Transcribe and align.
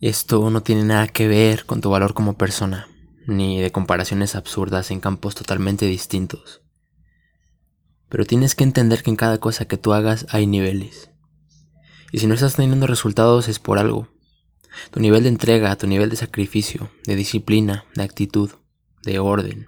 Esto 0.00 0.48
no 0.48 0.62
tiene 0.62 0.84
nada 0.84 1.08
que 1.08 1.28
ver 1.28 1.66
con 1.66 1.82
tu 1.82 1.90
valor 1.90 2.14
como 2.14 2.38
persona, 2.38 2.88
ni 3.26 3.60
de 3.60 3.70
comparaciones 3.70 4.34
absurdas 4.34 4.90
en 4.90 4.98
campos 4.98 5.34
totalmente 5.34 5.84
distintos. 5.84 6.62
Pero 8.08 8.24
tienes 8.24 8.54
que 8.54 8.64
entender 8.64 9.02
que 9.02 9.10
en 9.10 9.16
cada 9.16 9.36
cosa 9.36 9.66
que 9.66 9.76
tú 9.76 9.92
hagas 9.92 10.26
hay 10.30 10.46
niveles. 10.46 11.10
Y 12.12 12.18
si 12.18 12.26
no 12.26 12.32
estás 12.32 12.56
teniendo 12.56 12.86
resultados 12.86 13.48
es 13.48 13.58
por 13.58 13.78
algo. 13.78 14.08
Tu 14.90 15.00
nivel 15.00 15.24
de 15.24 15.28
entrega, 15.28 15.76
tu 15.76 15.86
nivel 15.86 16.08
de 16.08 16.16
sacrificio, 16.16 16.90
de 17.04 17.14
disciplina, 17.14 17.84
de 17.94 18.02
actitud, 18.02 18.52
de 19.02 19.18
orden. 19.18 19.66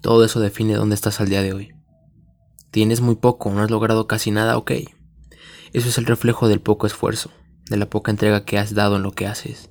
Todo 0.00 0.24
eso 0.24 0.40
define 0.40 0.74
dónde 0.74 0.96
estás 0.96 1.20
al 1.20 1.28
día 1.28 1.42
de 1.42 1.52
hoy. 1.52 1.72
Tienes 2.72 3.00
muy 3.00 3.14
poco, 3.14 3.50
no 3.50 3.62
has 3.62 3.70
logrado 3.70 4.08
casi 4.08 4.32
nada, 4.32 4.56
ok. 4.56 4.72
Eso 5.72 5.88
es 5.88 5.98
el 5.98 6.06
reflejo 6.06 6.48
del 6.48 6.60
poco 6.60 6.88
esfuerzo, 6.88 7.30
de 7.68 7.76
la 7.76 7.88
poca 7.90 8.10
entrega 8.10 8.44
que 8.44 8.58
has 8.58 8.74
dado 8.74 8.96
en 8.96 9.02
lo 9.02 9.12
que 9.12 9.26
haces. 9.26 9.70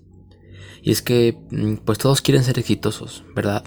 Y 0.81 0.91
es 0.91 1.01
que, 1.01 1.37
mm, 1.51 1.77
pues 1.85 1.97
todos 1.97 2.21
quieren 2.21 2.43
ser 2.43 2.59
exitosos, 2.59 3.23
¿verdad? 3.35 3.63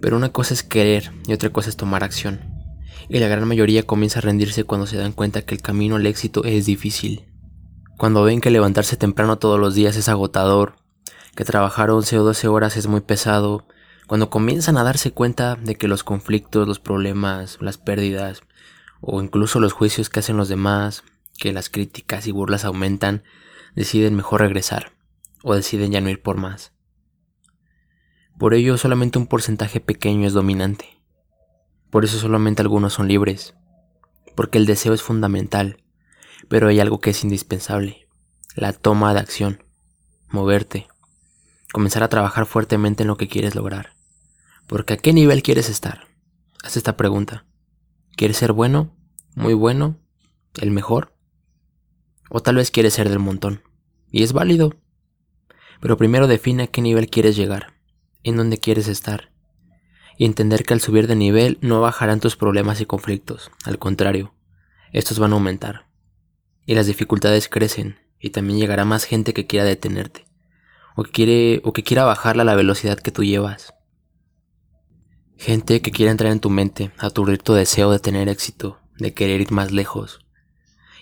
Pero 0.00 0.16
una 0.16 0.30
cosa 0.30 0.54
es 0.54 0.62
querer 0.62 1.12
y 1.26 1.32
otra 1.32 1.50
cosa 1.50 1.68
es 1.68 1.76
tomar 1.76 2.04
acción. 2.04 2.40
Y 3.08 3.18
la 3.18 3.28
gran 3.28 3.46
mayoría 3.46 3.82
comienza 3.82 4.18
a 4.18 4.22
rendirse 4.22 4.64
cuando 4.64 4.86
se 4.86 4.96
dan 4.96 5.12
cuenta 5.12 5.42
que 5.42 5.54
el 5.54 5.62
camino 5.62 5.96
al 5.96 6.06
éxito 6.06 6.44
es 6.44 6.66
difícil. 6.66 7.26
Cuando 7.98 8.22
ven 8.22 8.40
que 8.40 8.50
levantarse 8.50 8.96
temprano 8.96 9.38
todos 9.38 9.60
los 9.60 9.74
días 9.74 9.96
es 9.96 10.08
agotador, 10.08 10.76
que 11.36 11.44
trabajar 11.44 11.90
11 11.90 12.18
o 12.18 12.24
12 12.24 12.48
horas 12.48 12.76
es 12.76 12.86
muy 12.86 13.00
pesado, 13.00 13.66
cuando 14.06 14.30
comienzan 14.30 14.76
a 14.76 14.84
darse 14.84 15.12
cuenta 15.12 15.56
de 15.56 15.76
que 15.76 15.88
los 15.88 16.04
conflictos, 16.04 16.66
los 16.66 16.80
problemas, 16.80 17.58
las 17.60 17.78
pérdidas 17.78 18.42
o 19.00 19.22
incluso 19.22 19.60
los 19.60 19.72
juicios 19.72 20.08
que 20.08 20.20
hacen 20.20 20.36
los 20.36 20.48
demás, 20.48 21.04
que 21.42 21.52
las 21.52 21.70
críticas 21.70 22.28
y 22.28 22.30
burlas 22.30 22.64
aumentan, 22.64 23.24
deciden 23.74 24.14
mejor 24.14 24.42
regresar 24.42 24.92
o 25.42 25.56
deciden 25.56 25.90
ya 25.90 26.00
no 26.00 26.08
ir 26.08 26.22
por 26.22 26.36
más. 26.36 26.72
Por 28.38 28.54
ello 28.54 28.78
solamente 28.78 29.18
un 29.18 29.26
porcentaje 29.26 29.80
pequeño 29.80 30.28
es 30.28 30.34
dominante. 30.34 31.02
Por 31.90 32.04
eso 32.04 32.16
solamente 32.16 32.62
algunos 32.62 32.92
son 32.92 33.08
libres. 33.08 33.56
Porque 34.36 34.56
el 34.56 34.66
deseo 34.66 34.94
es 34.94 35.02
fundamental, 35.02 35.82
pero 36.48 36.68
hay 36.68 36.78
algo 36.78 37.00
que 37.00 37.10
es 37.10 37.24
indispensable. 37.24 38.06
La 38.54 38.72
toma 38.72 39.12
de 39.12 39.18
acción. 39.18 39.64
Moverte. 40.28 40.86
Comenzar 41.72 42.04
a 42.04 42.08
trabajar 42.08 42.46
fuertemente 42.46 43.02
en 43.02 43.08
lo 43.08 43.16
que 43.16 43.26
quieres 43.26 43.56
lograr. 43.56 43.96
Porque 44.68 44.92
¿a 44.92 44.96
qué 44.96 45.12
nivel 45.12 45.42
quieres 45.42 45.68
estar? 45.68 46.06
Haz 46.62 46.76
esta 46.76 46.96
pregunta. 46.96 47.46
¿Quieres 48.14 48.36
ser 48.36 48.52
bueno? 48.52 48.94
¿Muy 49.34 49.54
bueno? 49.54 49.98
¿El 50.54 50.70
mejor? 50.70 51.11
O 52.34 52.40
tal 52.40 52.56
vez 52.56 52.70
quieres 52.70 52.94
ser 52.94 53.10
del 53.10 53.18
montón. 53.18 53.62
Y 54.10 54.22
es 54.22 54.32
válido. 54.32 54.74
Pero 55.82 55.98
primero 55.98 56.26
define 56.26 56.62
a 56.62 56.66
qué 56.66 56.80
nivel 56.80 57.10
quieres 57.10 57.36
llegar, 57.36 57.74
en 58.22 58.38
dónde 58.38 58.56
quieres 58.56 58.88
estar. 58.88 59.30
Y 60.16 60.24
entender 60.24 60.64
que 60.64 60.72
al 60.72 60.80
subir 60.80 61.08
de 61.08 61.14
nivel 61.14 61.58
no 61.60 61.82
bajarán 61.82 62.20
tus 62.20 62.36
problemas 62.36 62.80
y 62.80 62.86
conflictos. 62.86 63.50
Al 63.66 63.78
contrario, 63.78 64.32
estos 64.92 65.18
van 65.18 65.32
a 65.32 65.34
aumentar. 65.34 65.88
Y 66.64 66.74
las 66.74 66.86
dificultades 66.86 67.50
crecen, 67.50 67.98
y 68.18 68.30
también 68.30 68.58
llegará 68.58 68.86
más 68.86 69.04
gente 69.04 69.34
que 69.34 69.46
quiera 69.46 69.66
detenerte. 69.66 70.24
O 70.96 71.02
que, 71.02 71.10
quiere, 71.10 71.60
o 71.64 71.74
que 71.74 71.82
quiera 71.82 72.04
bajarla 72.04 72.44
a 72.44 72.46
la 72.46 72.54
velocidad 72.54 72.98
que 72.98 73.10
tú 73.10 73.24
llevas. 73.24 73.74
Gente 75.36 75.82
que 75.82 75.90
quiera 75.90 76.12
entrar 76.12 76.32
en 76.32 76.40
tu 76.40 76.48
mente, 76.48 76.92
aturdir 76.96 77.42
tu 77.42 77.52
deseo 77.52 77.90
de 77.90 77.98
tener 77.98 78.30
éxito, 78.30 78.78
de 78.96 79.12
querer 79.12 79.42
ir 79.42 79.50
más 79.50 79.70
lejos, 79.70 80.20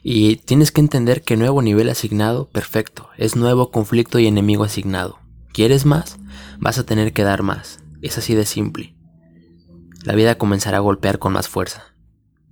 y 0.03 0.37
tienes 0.37 0.73
que 0.73 0.81
entender 0.81 1.23
que 1.23 1.37
nuevo 1.37 1.63
nivel 1.63 1.89
asignado, 1.91 2.49
perfecto, 2.49 3.11
es 3.17 3.37
nuevo 3.37 3.71
conflicto 3.71 4.19
y 4.19 4.27
enemigo 4.27 4.65
asignado. 4.65 5.19
¿Quieres 5.53 5.85
más? 5.85 6.19
Vas 6.59 6.79
a 6.79 6.87
tener 6.87 7.13
que 7.13 7.23
dar 7.23 7.43
más. 7.43 7.81
Es 8.01 8.17
así 8.17 8.35
de 8.35 8.47
simple. 8.47 8.95
La 10.05 10.15
vida 10.15 10.39
comenzará 10.39 10.79
a 10.79 10.81
golpear 10.81 11.19
con 11.19 11.33
más 11.33 11.49
fuerza, 11.49 11.95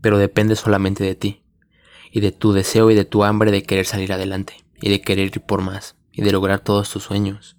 pero 0.02 0.18
depende 0.18 0.56
solamente 0.56 1.04
de 1.04 1.14
ti, 1.14 1.42
y 2.12 2.20
de 2.20 2.32
tu 2.32 2.52
deseo 2.52 2.90
y 2.90 2.94
de 2.94 3.06
tu 3.06 3.24
hambre 3.24 3.50
de 3.50 3.62
querer 3.62 3.86
salir 3.86 4.12
adelante, 4.12 4.64
y 4.80 4.90
de 4.90 5.00
querer 5.00 5.26
ir 5.26 5.40
por 5.40 5.62
más, 5.62 5.96
y 6.12 6.22
de 6.22 6.32
lograr 6.32 6.60
todos 6.60 6.90
tus 6.90 7.04
sueños. 7.04 7.56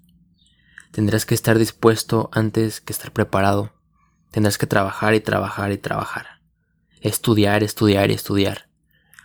Tendrás 0.92 1.26
que 1.26 1.34
estar 1.34 1.58
dispuesto 1.58 2.30
antes 2.32 2.82
que 2.82 2.94
estar 2.94 3.12
preparado. 3.12 3.74
Tendrás 4.32 4.60
que 4.60 4.68
trabajar 4.68 5.16
y 5.16 5.20
trabajar 5.20 5.72
y 5.72 5.78
trabajar. 5.78 6.42
Estudiar, 7.02 7.64
estudiar 7.64 8.12
y 8.12 8.16
estudiar 8.16 8.69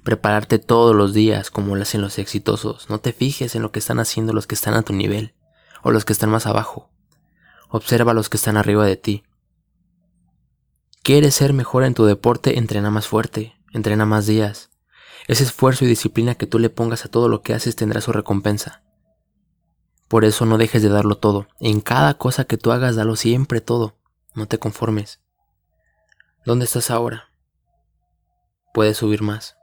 prepararte 0.04 0.58
todos 0.58 0.94
los 0.94 1.12
días 1.14 1.50
como 1.50 1.74
lo 1.74 1.82
hacen 1.82 2.02
los 2.02 2.18
exitosos. 2.18 2.88
No 2.88 3.00
te 3.00 3.12
fijes 3.12 3.56
en 3.56 3.62
lo 3.62 3.72
que 3.72 3.80
están 3.80 3.98
haciendo 3.98 4.32
los 4.32 4.46
que 4.46 4.54
están 4.54 4.74
a 4.74 4.82
tu 4.82 4.92
nivel 4.92 5.34
o 5.82 5.90
los 5.90 6.04
que 6.04 6.12
están 6.12 6.30
más 6.30 6.46
abajo. 6.46 6.90
Observa 7.70 8.12
a 8.12 8.14
los 8.14 8.28
que 8.28 8.36
están 8.36 8.56
arriba 8.56 8.86
de 8.86 8.96
ti. 8.96 9.24
¿Quieres 11.02 11.34
ser 11.34 11.52
mejor 11.52 11.84
en 11.84 11.94
tu 11.94 12.04
deporte? 12.04 12.58
Entrena 12.58 12.90
más 12.90 13.08
fuerte, 13.08 13.54
entrena 13.72 14.06
más 14.06 14.26
días. 14.26 14.70
Ese 15.26 15.42
esfuerzo 15.42 15.84
y 15.84 15.88
disciplina 15.88 16.34
que 16.34 16.46
tú 16.46 16.58
le 16.58 16.70
pongas 16.70 17.04
a 17.04 17.08
todo 17.08 17.28
lo 17.28 17.42
que 17.42 17.54
haces 17.54 17.74
tendrá 17.74 18.00
su 18.00 18.12
recompensa. 18.12 18.82
Por 20.08 20.24
eso 20.24 20.44
no 20.44 20.58
dejes 20.58 20.82
de 20.82 20.90
darlo 20.90 21.16
todo. 21.16 21.48
En 21.60 21.80
cada 21.80 22.14
cosa 22.14 22.44
que 22.44 22.58
tú 22.58 22.72
hagas, 22.72 22.94
dalo 22.94 23.16
siempre 23.16 23.60
todo. 23.60 23.96
No 24.34 24.46
te 24.46 24.58
conformes. 24.58 25.20
¿Dónde 26.44 26.66
estás 26.66 26.90
ahora? 26.90 27.30
Puedes 28.74 28.98
subir 28.98 29.22
más. 29.22 29.56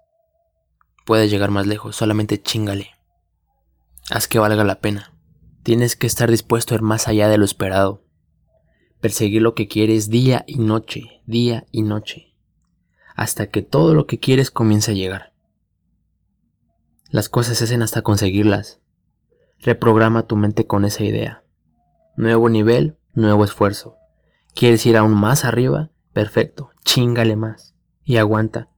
Puedes 1.06 1.32
llegar 1.32 1.52
más 1.52 1.68
lejos, 1.68 1.96
solamente 1.96 2.42
chingale. 2.42 2.92
Haz 4.10 4.28
que 4.28 4.40
valga 4.40 4.64
la 4.64 4.80
pena. 4.80 5.14
Tienes 5.64 5.96
que 5.96 6.08
estar 6.08 6.30
dispuesto 6.30 6.74
a 6.74 6.78
ir 6.78 6.82
más 6.82 7.08
allá 7.08 7.28
de 7.28 7.38
lo 7.38 7.46
esperado. 7.46 8.04
Perseguir 9.00 9.42
lo 9.42 9.56
que 9.56 9.68
quieres 9.68 10.10
día 10.10 10.44
y 10.48 10.58
noche, 10.58 11.22
día 11.26 11.66
y 11.72 11.84
noche, 11.84 12.36
hasta 13.16 13.48
que 13.48 13.62
todo 13.62 13.94
lo 13.94 14.06
que 14.06 14.20
quieres 14.20 14.52
comience 14.52 14.92
a 14.92 14.96
llegar. 14.96 15.34
Las 17.10 17.30
cosas 17.30 17.58
se 17.58 17.66
hacen 17.66 17.82
hasta 17.82 18.02
conseguirlas. 18.02 18.80
Reprograma 19.60 20.28
tu 20.28 20.36
mente 20.36 20.66
con 20.66 20.86
esa 20.86 21.04
idea. 21.04 21.44
Nuevo 22.16 22.50
nivel, 22.50 22.98
nuevo 23.14 23.44
esfuerzo. 23.44 23.98
¿Quieres 24.56 24.86
ir 24.86 24.98
aún 24.98 25.14
más 25.14 25.46
arriba? 25.46 25.92
Perfecto, 26.14 26.72
chingale 26.84 27.36
más. 27.36 27.76
Y 28.04 28.18
aguanta, 28.18 28.70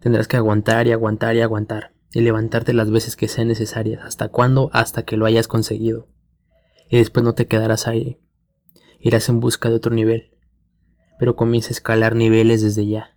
Tendrás 0.00 0.28
que 0.28 0.38
aguantar 0.38 0.86
y 0.86 0.92
aguantar 0.92 1.36
y 1.36 1.42
aguantar, 1.42 1.92
y 2.12 2.22
levantarte 2.22 2.72
las 2.72 2.90
veces 2.90 3.16
que 3.16 3.28
sean 3.28 3.48
necesarias. 3.48 4.02
¿Hasta 4.02 4.28
cuándo? 4.28 4.70
Hasta 4.72 5.04
que 5.04 5.18
lo 5.18 5.26
hayas 5.26 5.46
conseguido. 5.46 6.08
Y 6.88 6.96
después 6.96 7.22
no 7.22 7.34
te 7.34 7.46
quedarás 7.46 7.86
ahí. 7.86 8.18
Irás 8.98 9.28
en 9.28 9.40
busca 9.40 9.68
de 9.68 9.76
otro 9.76 9.94
nivel. 9.94 10.34
Pero 11.18 11.36
comienza 11.36 11.68
a 11.68 11.72
escalar 11.72 12.16
niveles 12.16 12.62
desde 12.62 12.86
ya. 12.86 13.16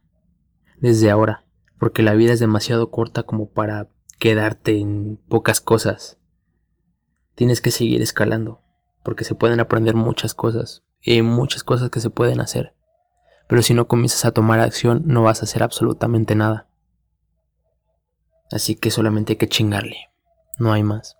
Desde 0.77 1.09
ahora. 1.09 1.45
Porque 1.79 2.03
la 2.03 2.15
vida 2.15 2.33
es 2.33 2.41
demasiado 2.41 2.91
corta 2.91 3.23
como 3.23 3.49
para 3.49 3.89
quedarte 4.19 4.77
en 4.77 5.17
pocas 5.29 5.61
cosas. 5.61 6.19
Tienes 7.33 7.61
que 7.61 7.71
seguir 7.71 8.01
escalando. 8.01 8.61
Porque 9.03 9.23
se 9.23 9.35
pueden 9.35 9.61
aprender 9.61 9.95
muchas 9.95 10.33
cosas. 10.33 10.83
Y 11.01 11.13
hay 11.13 11.21
muchas 11.21 11.63
cosas 11.63 11.89
que 11.89 12.01
se 12.01 12.09
pueden 12.09 12.41
hacer. 12.41 12.75
Pero 13.47 13.61
si 13.61 13.73
no 13.73 13.87
comienzas 13.87 14.25
a 14.25 14.31
tomar 14.31 14.59
acción, 14.59 15.03
no 15.05 15.23
vas 15.23 15.41
a 15.41 15.45
hacer 15.45 15.63
absolutamente 15.63 16.35
nada. 16.35 16.67
Así 18.53 18.75
que 18.75 18.91
solamente 18.91 19.33
hay 19.33 19.37
que 19.37 19.49
chingarle. 19.49 20.11
No 20.59 20.71
hay 20.73 20.83
más. 20.83 21.17